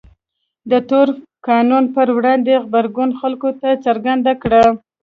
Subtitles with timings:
[0.71, 1.07] د تور
[1.47, 4.63] قانون پر وړاندې غبرګون خلکو ته څرګنده کړه.